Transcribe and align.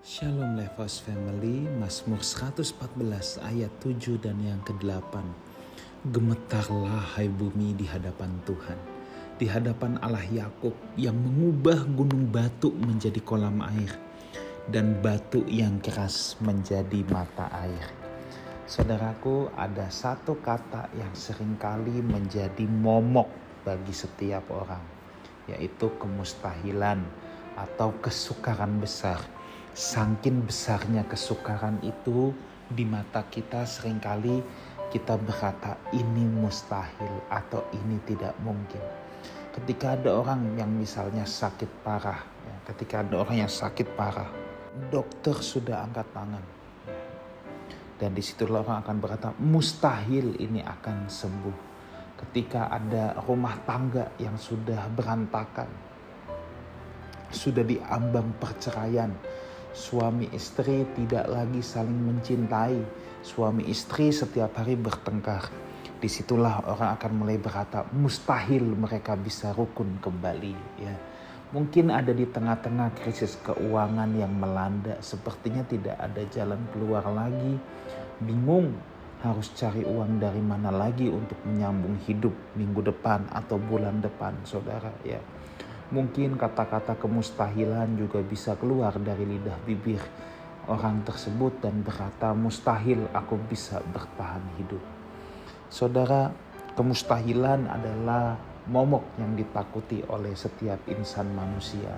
Shalom 0.00 0.56
Levos 0.56 1.04
Family, 1.04 1.68
Mazmur 1.76 2.24
114 2.24 3.36
ayat 3.44 3.68
7 3.84 4.16
dan 4.16 4.40
yang 4.40 4.56
ke-8. 4.64 5.12
Gemetarlah 6.08 7.20
hai 7.20 7.28
bumi 7.28 7.76
di 7.76 7.84
hadapan 7.84 8.32
Tuhan, 8.48 8.80
di 9.36 9.44
hadapan 9.44 10.00
Allah 10.00 10.24
Yakub 10.24 10.72
yang 10.96 11.12
mengubah 11.20 11.84
gunung 11.92 12.32
batu 12.32 12.72
menjadi 12.80 13.20
kolam 13.20 13.60
air 13.60 13.92
dan 14.72 14.96
batu 15.04 15.44
yang 15.44 15.76
keras 15.84 16.32
menjadi 16.40 17.04
mata 17.12 17.52
air. 17.60 17.92
Saudaraku, 18.64 19.52
ada 19.52 19.84
satu 19.92 20.40
kata 20.40 20.88
yang 20.96 21.12
sering 21.12 21.60
kali 21.60 22.00
menjadi 22.00 22.64
momok 22.64 23.28
bagi 23.68 23.92
setiap 23.92 24.48
orang, 24.48 24.80
yaitu 25.44 25.92
kemustahilan 26.00 27.04
atau 27.60 27.92
kesukaran 28.00 28.80
besar 28.80 29.39
Sangkin 29.80 30.44
besarnya 30.44 31.08
kesukaran 31.08 31.80
itu 31.80 32.36
di 32.68 32.84
mata 32.84 33.24
kita 33.24 33.64
sering 33.64 33.96
kali 33.96 34.44
kita 34.92 35.16
berkata 35.16 35.80
ini 35.96 36.28
mustahil 36.28 37.24
atau 37.32 37.64
ini 37.72 37.96
tidak 38.04 38.36
mungkin. 38.44 38.84
Ketika 39.56 39.96
ada 39.96 40.20
orang 40.20 40.52
yang 40.60 40.68
misalnya 40.68 41.24
sakit 41.24 41.80
parah, 41.80 42.20
ya, 42.20 42.56
ketika 42.68 43.00
ada 43.00 43.24
orang 43.24 43.48
yang 43.48 43.48
sakit 43.48 43.88
parah, 43.96 44.28
dokter 44.92 45.32
sudah 45.40 45.80
angkat 45.80 46.12
tangan. 46.12 46.44
Dan 47.96 48.12
di 48.12 48.20
situlah 48.20 48.60
orang 48.60 48.84
akan 48.84 48.96
berkata 49.00 49.32
mustahil 49.40 50.36
ini 50.44 50.60
akan 50.60 51.08
sembuh. 51.08 51.58
Ketika 52.20 52.68
ada 52.68 53.16
rumah 53.24 53.56
tangga 53.64 54.12
yang 54.20 54.36
sudah 54.36 54.92
berantakan, 54.92 55.72
sudah 57.32 57.64
diambang 57.64 58.28
perceraian, 58.36 59.08
suami 59.70 60.26
istri 60.34 60.86
tidak 60.98 61.30
lagi 61.30 61.62
saling 61.62 61.96
mencintai. 61.96 62.78
Suami 63.20 63.68
istri 63.68 64.10
setiap 64.10 64.56
hari 64.56 64.74
bertengkar. 64.80 65.52
Di 66.00 66.08
situlah 66.08 66.64
orang 66.64 66.96
akan 66.96 67.12
mulai 67.12 67.36
berkata 67.36 67.84
mustahil 67.92 68.64
mereka 68.64 69.12
bisa 69.20 69.52
rukun 69.52 70.00
kembali. 70.00 70.56
Ya, 70.80 70.96
mungkin 71.52 71.92
ada 71.92 72.16
di 72.16 72.24
tengah-tengah 72.24 72.96
krisis 72.96 73.36
keuangan 73.44 74.08
yang 74.16 74.32
melanda. 74.32 74.96
Sepertinya 75.04 75.60
tidak 75.68 76.00
ada 76.00 76.24
jalan 76.32 76.60
keluar 76.72 77.04
lagi. 77.12 77.60
Bingung 78.24 78.72
harus 79.20 79.52
cari 79.52 79.84
uang 79.84 80.16
dari 80.16 80.40
mana 80.40 80.72
lagi 80.72 81.12
untuk 81.12 81.36
menyambung 81.44 82.00
hidup 82.08 82.32
minggu 82.56 82.80
depan 82.80 83.28
atau 83.28 83.60
bulan 83.60 84.00
depan, 84.00 84.32
saudara. 84.48 84.88
Ya, 85.04 85.20
Mungkin 85.90 86.38
kata-kata 86.38 86.94
kemustahilan 86.94 87.98
juga 87.98 88.22
bisa 88.22 88.54
keluar 88.54 88.94
dari 89.02 89.26
lidah 89.26 89.58
bibir 89.66 89.98
orang 90.70 91.02
tersebut 91.02 91.58
dan 91.58 91.82
berkata 91.82 92.30
mustahil 92.30 93.10
aku 93.10 93.34
bisa 93.50 93.82
bertahan 93.90 94.42
hidup. 94.54 94.78
Saudara, 95.66 96.30
kemustahilan 96.78 97.66
adalah 97.66 98.38
momok 98.70 99.18
yang 99.18 99.34
ditakuti 99.34 100.06
oleh 100.06 100.30
setiap 100.38 100.78
insan 100.86 101.34
manusia. 101.34 101.90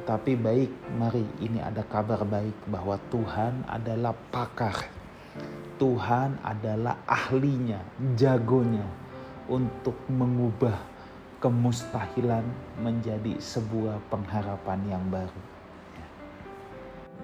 Tetapi 0.00 0.32
baik, 0.40 0.70
mari 0.96 1.24
ini 1.44 1.60
ada 1.60 1.84
kabar 1.84 2.24
baik 2.24 2.72
bahwa 2.72 2.96
Tuhan 3.12 3.68
adalah 3.68 4.16
pakar. 4.32 4.88
Tuhan 5.76 6.40
adalah 6.40 7.04
ahlinya, 7.04 7.84
jagonya 8.16 8.88
untuk 9.48 9.96
mengubah 10.08 10.99
kemustahilan 11.40 12.44
menjadi 12.84 13.40
sebuah 13.40 13.98
pengharapan 14.12 14.80
yang 14.86 15.04
baru. 15.08 15.42
Ya. 15.96 16.08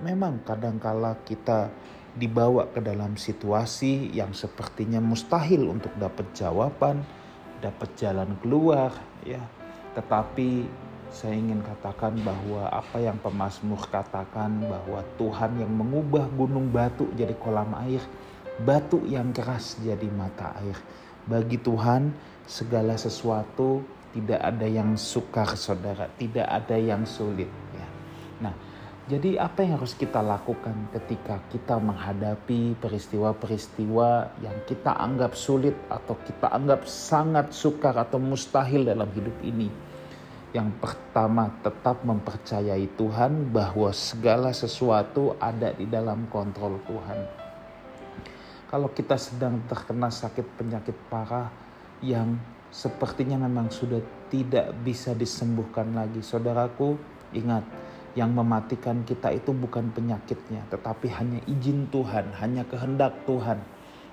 Memang 0.08 0.40
kadangkala 0.42 1.20
kita 1.28 1.68
dibawa 2.16 2.64
ke 2.72 2.80
dalam 2.80 3.12
situasi 3.20 4.08
yang 4.16 4.32
sepertinya 4.32 5.04
mustahil 5.04 5.68
untuk 5.68 5.92
dapat 6.00 6.24
jawaban, 6.32 7.04
dapat 7.60 7.92
jalan 8.00 8.32
keluar, 8.40 8.88
ya. 9.20 9.44
Tetapi 9.92 10.64
saya 11.12 11.36
ingin 11.36 11.60
katakan 11.60 12.16
bahwa 12.24 12.72
apa 12.72 12.96
yang 13.00 13.20
pemazmur 13.20 13.84
katakan 13.92 14.64
bahwa 14.64 15.04
Tuhan 15.20 15.60
yang 15.60 15.72
mengubah 15.72 16.24
gunung 16.32 16.72
batu 16.72 17.08
jadi 17.12 17.36
kolam 17.36 17.76
air, 17.84 18.00
batu 18.64 19.04
yang 19.04 19.28
keras 19.36 19.76
jadi 19.84 20.08
mata 20.08 20.56
air. 20.64 20.76
Bagi 21.28 21.60
Tuhan 21.60 22.16
segala 22.48 22.96
sesuatu 22.96 23.82
tidak 24.16 24.40
ada 24.40 24.64
yang 24.64 24.96
sukar 24.96 25.52
saudara, 25.60 26.08
tidak 26.16 26.48
ada 26.48 26.80
yang 26.80 27.04
sulit. 27.04 27.52
Ya. 27.76 27.86
Nah, 28.48 28.54
jadi 29.12 29.36
apa 29.36 29.60
yang 29.60 29.76
harus 29.76 29.92
kita 29.92 30.24
lakukan 30.24 30.88
ketika 30.96 31.36
kita 31.52 31.76
menghadapi 31.76 32.80
peristiwa-peristiwa 32.80 34.40
yang 34.40 34.56
kita 34.64 34.96
anggap 34.96 35.36
sulit 35.36 35.76
atau 35.92 36.16
kita 36.24 36.48
anggap 36.48 36.88
sangat 36.88 37.52
sukar 37.52 37.92
atau 37.92 38.16
mustahil 38.16 38.88
dalam 38.88 39.12
hidup 39.12 39.36
ini? 39.44 39.68
Yang 40.56 40.72
pertama, 40.80 41.52
tetap 41.60 42.00
mempercayai 42.00 42.88
Tuhan 42.96 43.52
bahwa 43.52 43.92
segala 43.92 44.56
sesuatu 44.56 45.36
ada 45.36 45.76
di 45.76 45.84
dalam 45.84 46.24
kontrol 46.32 46.80
Tuhan. 46.88 47.20
Kalau 48.72 48.88
kita 48.88 49.20
sedang 49.20 49.60
terkena 49.68 50.08
sakit 50.08 50.56
penyakit 50.56 50.96
parah 51.12 51.52
yang 52.00 52.55
sepertinya 52.70 53.38
memang 53.46 53.70
sudah 53.70 54.00
tidak 54.28 54.74
bisa 54.82 55.14
disembuhkan 55.14 55.94
lagi. 55.94 56.20
Saudaraku, 56.22 56.98
ingat, 57.32 57.62
yang 58.16 58.32
mematikan 58.32 59.04
kita 59.04 59.30
itu 59.32 59.52
bukan 59.52 59.92
penyakitnya, 59.92 60.64
tetapi 60.72 61.12
hanya 61.12 61.40
izin 61.44 61.92
Tuhan, 61.92 62.32
hanya 62.40 62.64
kehendak 62.64 63.28
Tuhan. 63.28 63.60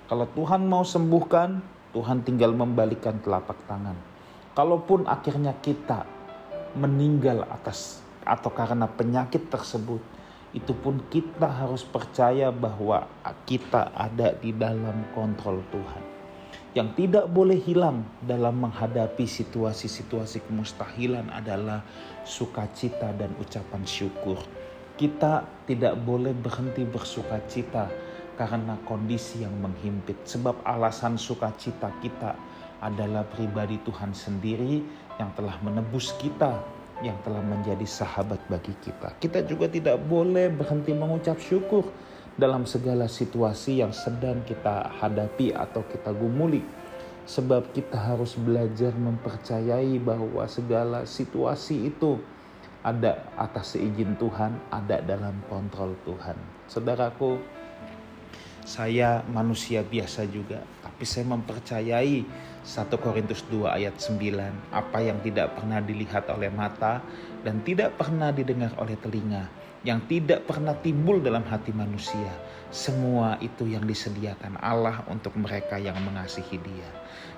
Kalau 0.04 0.28
Tuhan 0.36 0.68
mau 0.68 0.84
sembuhkan, 0.84 1.64
Tuhan 1.96 2.20
tinggal 2.20 2.52
membalikan 2.52 3.16
telapak 3.24 3.56
tangan. 3.64 3.96
Kalaupun 4.52 5.08
akhirnya 5.08 5.56
kita 5.58 6.04
meninggal 6.76 7.48
atas 7.48 8.04
atau 8.22 8.52
karena 8.52 8.84
penyakit 8.86 9.48
tersebut, 9.48 10.04
itu 10.54 10.70
pun 10.70 11.02
kita 11.10 11.50
harus 11.50 11.82
percaya 11.82 12.54
bahwa 12.54 13.10
kita 13.48 13.90
ada 13.90 14.36
di 14.38 14.54
dalam 14.54 15.02
kontrol 15.16 15.64
Tuhan 15.74 16.13
yang 16.74 16.90
tidak 16.98 17.30
boleh 17.30 17.54
hilang 17.62 18.02
dalam 18.26 18.66
menghadapi 18.66 19.22
situasi-situasi 19.30 20.42
kemustahilan 20.50 21.30
adalah 21.30 21.86
sukacita 22.26 23.14
dan 23.14 23.30
ucapan 23.38 23.86
syukur. 23.86 24.42
Kita 24.98 25.46
tidak 25.70 25.94
boleh 26.02 26.34
berhenti 26.34 26.82
bersukacita 26.82 27.86
karena 28.34 28.74
kondisi 28.82 29.46
yang 29.46 29.54
menghimpit. 29.62 30.18
Sebab 30.26 30.66
alasan 30.66 31.14
sukacita 31.14 31.94
kita 32.02 32.34
adalah 32.82 33.22
pribadi 33.22 33.78
Tuhan 33.86 34.10
sendiri 34.10 34.82
yang 35.22 35.30
telah 35.38 35.54
menebus 35.62 36.10
kita, 36.18 36.58
yang 37.06 37.14
telah 37.22 37.42
menjadi 37.42 37.86
sahabat 37.86 38.42
bagi 38.50 38.74
kita. 38.82 39.14
Kita 39.22 39.46
juga 39.46 39.70
tidak 39.70 40.02
boleh 40.10 40.50
berhenti 40.50 40.90
mengucap 40.90 41.38
syukur 41.38 41.86
dalam 42.34 42.66
segala 42.66 43.06
situasi 43.06 43.78
yang 43.78 43.94
sedang 43.94 44.42
kita 44.42 44.90
hadapi 44.98 45.54
atau 45.54 45.86
kita 45.86 46.10
gumuli. 46.10 46.62
Sebab 47.24 47.72
kita 47.72 47.96
harus 47.96 48.36
belajar 48.36 48.92
mempercayai 48.92 49.96
bahwa 49.96 50.44
segala 50.44 51.08
situasi 51.08 51.88
itu 51.88 52.20
ada 52.84 53.24
atas 53.40 53.72
seizin 53.72 54.12
Tuhan, 54.20 54.60
ada 54.68 55.00
dalam 55.00 55.40
kontrol 55.48 55.96
Tuhan. 56.04 56.36
Saudaraku, 56.68 57.40
saya 58.64 59.24
manusia 59.24 59.80
biasa 59.80 60.28
juga, 60.28 60.60
tapi 60.84 61.08
saya 61.08 61.24
mempercayai 61.32 62.28
1 62.60 62.96
Korintus 63.00 63.40
2 63.48 63.72
ayat 63.72 63.96
9, 63.96 64.72
apa 64.72 64.98
yang 65.00 65.16
tidak 65.24 65.56
pernah 65.56 65.80
dilihat 65.80 66.28
oleh 66.28 66.52
mata 66.52 67.00
dan 67.40 67.64
tidak 67.64 67.96
pernah 67.96 68.32
didengar 68.32 68.76
oleh 68.76 69.00
telinga, 69.00 69.48
yang 69.84 70.00
tidak 70.08 70.48
pernah 70.48 70.72
timbul 70.80 71.20
dalam 71.20 71.44
hati 71.44 71.70
manusia. 71.70 72.32
Semua 72.72 73.38
itu 73.38 73.68
yang 73.68 73.84
disediakan 73.84 74.58
Allah 74.58 75.04
untuk 75.06 75.36
mereka 75.36 75.78
yang 75.78 75.94
mengasihi 76.02 76.58
Dia. 76.58 76.90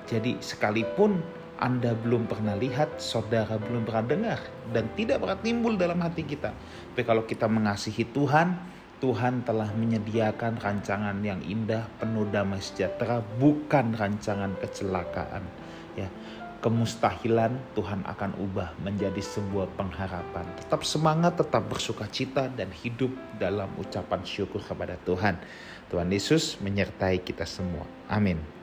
Jadi, 0.07 0.39
sekalipun 0.39 1.21
Anda 1.59 1.93
belum 1.99 2.31
pernah 2.31 2.55
lihat, 2.57 3.03
saudara 3.03 3.59
belum 3.59 3.85
pernah 3.85 4.07
dengar, 4.07 4.41
dan 4.71 4.87
tidak 4.95 5.21
pernah 5.21 5.39
timbul 5.43 5.75
dalam 5.75 5.99
hati 6.01 6.23
kita, 6.25 6.55
tapi 6.95 7.03
kalau 7.05 7.27
kita 7.27 7.51
mengasihi 7.51 8.07
Tuhan, 8.15 8.57
Tuhan 8.97 9.45
telah 9.45 9.69
menyediakan 9.77 10.57
rancangan 10.57 11.21
yang 11.21 11.41
indah, 11.45 11.85
penuh 12.01 12.25
damai 12.33 12.65
sejahtera, 12.65 13.21
bukan 13.37 13.93
rancangan 13.93 14.57
kecelakaan. 14.57 15.45
Ya, 15.97 16.09
kemustahilan 16.65 17.77
Tuhan 17.77 18.03
akan 18.09 18.31
ubah 18.41 18.75
menjadi 18.81 19.21
sebuah 19.21 19.77
pengharapan. 19.77 20.47
Tetap 20.57 20.83
semangat, 20.83 21.37
tetap 21.37 21.69
bersuka 21.69 22.09
cita 22.09 22.49
dan 22.49 22.73
hidup 22.73 23.13
dalam 23.37 23.69
ucapan 23.77 24.25
syukur 24.25 24.65
kepada 24.65 24.97
Tuhan. 25.05 25.37
Tuhan 25.93 26.09
Yesus 26.11 26.59
menyertai 26.59 27.23
kita 27.23 27.47
semua. 27.47 27.87
Amin. 28.11 28.56